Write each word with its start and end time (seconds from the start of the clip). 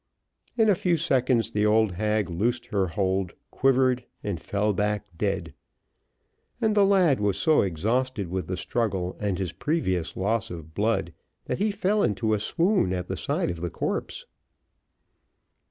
In 0.57 0.67
a 0.67 0.73
few 0.73 0.97
seconds 0.97 1.51
the 1.51 1.63
old 1.67 1.91
hag 1.91 2.27
loosed 2.27 2.65
her 2.73 2.87
hold, 2.87 3.33
quivered, 3.51 4.03
and 4.23 4.39
fell 4.41 4.73
back 4.73 5.05
dead; 5.15 5.53
and 6.59 6.73
the 6.73 6.83
lad 6.87 7.19
was 7.19 7.37
so 7.37 7.61
exhausted 7.61 8.27
with 8.27 8.47
the 8.47 8.57
struggle, 8.57 9.15
and 9.19 9.37
his 9.37 9.53
previous 9.53 10.17
loss 10.17 10.49
of 10.49 10.73
blood, 10.73 11.13
that 11.45 11.59
he 11.59 11.69
fell 11.69 12.01
into 12.01 12.33
a 12.33 12.39
swoon 12.39 12.93
at 12.93 13.07
the 13.09 13.15
side 13.15 13.51
of 13.51 13.61
the 13.61 13.69
corpse. 13.69 14.25